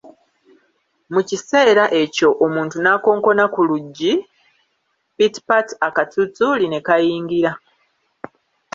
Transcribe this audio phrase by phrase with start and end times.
[1.13, 4.13] Mu kiseera ekyo omuntu n'akonkona ku luggi,
[5.17, 7.51] Pitpat akatutuuli ne kayingira.